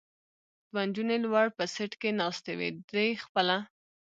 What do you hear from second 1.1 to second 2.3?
لوړ په سېټ کې